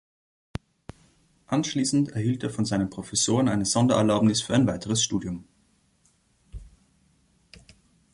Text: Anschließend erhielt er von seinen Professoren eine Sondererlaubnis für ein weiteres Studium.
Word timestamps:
Anschließend 1.45 2.13
erhielt 2.13 2.41
er 2.41 2.49
von 2.49 2.65
seinen 2.65 2.89
Professoren 2.89 3.47
eine 3.47 3.65
Sondererlaubnis 3.65 4.41
für 4.41 4.55
ein 4.55 4.65
weiteres 4.65 5.03
Studium. 5.03 5.47